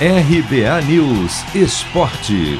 [0.00, 2.58] RBA News Esporte.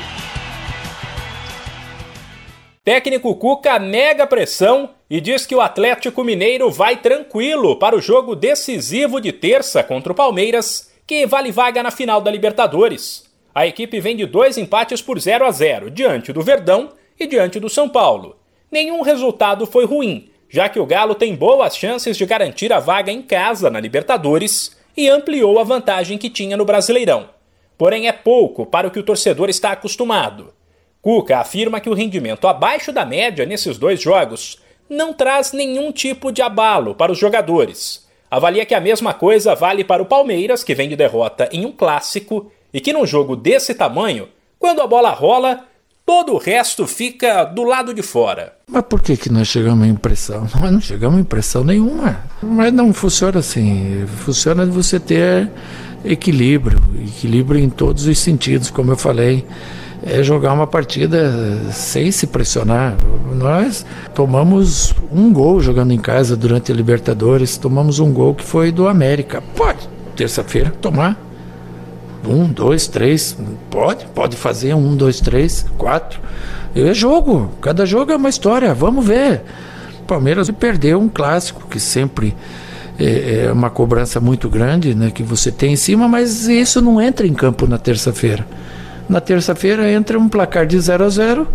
[2.84, 8.36] Técnico Cuca nega pressão e diz que o Atlético Mineiro vai tranquilo para o jogo
[8.36, 13.24] decisivo de terça contra o Palmeiras, que vale vaga na final da Libertadores.
[13.52, 17.58] A equipe vem de dois empates por 0 a 0 diante do Verdão e diante
[17.58, 18.36] do São Paulo.
[18.70, 23.10] Nenhum resultado foi ruim, já que o Galo tem boas chances de garantir a vaga
[23.10, 27.28] em casa na Libertadores e ampliou a vantagem que tinha no Brasileirão.
[27.76, 30.52] Porém, é pouco para o que o torcedor está acostumado.
[31.02, 34.58] Cuca afirma que o rendimento abaixo da média nesses dois jogos
[34.88, 38.08] não traz nenhum tipo de abalo para os jogadores.
[38.30, 41.72] Avalia que a mesma coisa vale para o Palmeiras, que vem de derrota em um
[41.72, 45.66] clássico, e que num jogo desse tamanho, quando a bola rola,
[46.06, 48.54] todo o resto fica do lado de fora.
[48.66, 50.46] Mas por que, que nós chegamos à impressão?
[50.60, 52.20] Nós não chegamos a impressão nenhuma.
[52.42, 54.04] Mas não funciona assim.
[54.24, 55.50] Funciona você ter
[56.04, 59.44] equilíbrio equilíbrio em todos os sentidos, como eu falei
[60.06, 62.94] é jogar uma partida sem se pressionar.
[63.34, 68.70] Nós tomamos um gol jogando em casa durante a Libertadores, tomamos um gol que foi
[68.70, 69.42] do América.
[69.56, 71.18] Pode, terça-feira, tomar.
[72.26, 73.36] Um, dois, três,
[73.70, 76.20] pode, pode fazer um, dois, três, quatro.
[76.74, 79.42] É jogo, cada jogo é uma história, vamos ver.
[80.06, 82.34] Palmeiras perdeu um clássico que sempre
[82.98, 87.00] é, é uma cobrança muito grande né, que você tem em cima, mas isso não
[87.00, 88.46] entra em campo na terça-feira.
[89.08, 91.48] Na terça-feira entra um placar de 0 a 0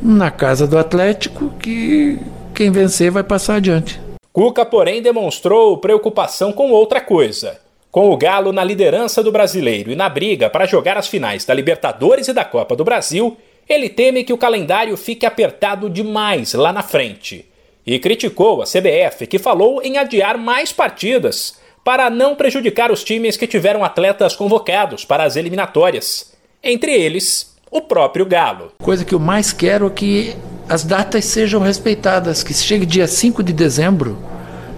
[0.00, 2.18] na casa do Atlético, que
[2.54, 4.00] quem vencer vai passar adiante.
[4.32, 7.58] Cuca, porém, demonstrou preocupação com outra coisa.
[7.92, 11.52] Com o Galo na liderança do brasileiro e na briga para jogar as finais da
[11.52, 13.36] Libertadores e da Copa do Brasil,
[13.68, 17.44] ele teme que o calendário fique apertado demais lá na frente.
[17.86, 23.36] E criticou a CBF, que falou em adiar mais partidas para não prejudicar os times
[23.36, 26.32] que tiveram atletas convocados para as eliminatórias
[26.64, 28.72] entre eles o próprio Galo.
[28.82, 30.34] Coisa que eu mais quero é que
[30.66, 34.16] as datas sejam respeitadas, que chegue dia 5 de dezembro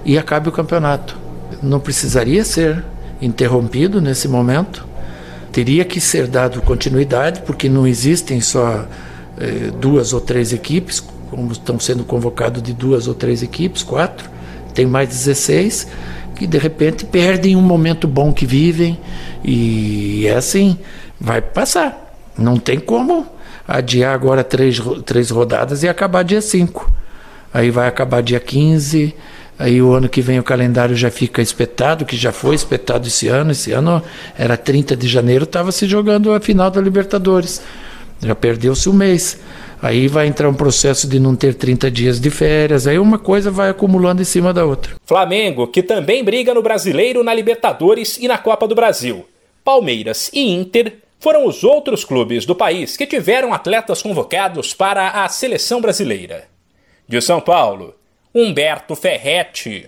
[0.04, 1.16] e acabe o campeonato.
[1.62, 2.84] Não precisaria ser
[3.20, 4.86] interrompido nesse momento,
[5.52, 8.86] teria que ser dado continuidade, porque não existem só
[9.38, 14.30] eh, duas ou três equipes, como estão sendo convocados de duas ou três equipes, quatro,
[14.74, 15.86] tem mais 16,
[16.34, 18.98] que de repente perdem um momento bom que vivem,
[19.44, 20.78] e é assim
[21.20, 22.12] vai passar.
[22.36, 23.26] Não tem como
[23.66, 26.92] adiar agora três, três rodadas e acabar dia 5.
[27.52, 29.14] Aí vai acabar dia 15.
[29.58, 33.28] Aí o ano que vem o calendário já fica espetado, que já foi espetado esse
[33.28, 33.52] ano.
[33.52, 34.02] Esse ano
[34.36, 37.62] era 30 de janeiro, estava se jogando a final da Libertadores.
[38.20, 39.38] Já perdeu-se um mês.
[39.80, 42.86] Aí vai entrar um processo de não ter 30 dias de férias.
[42.86, 44.94] Aí uma coisa vai acumulando em cima da outra.
[45.04, 49.26] Flamengo, que também briga no Brasileiro, na Libertadores e na Copa do Brasil.
[49.62, 55.28] Palmeiras e Inter foram os outros clubes do país que tiveram atletas convocados para a
[55.28, 56.44] seleção brasileira.
[57.06, 57.94] De São Paulo,
[58.36, 59.80] Humberto Ferretti.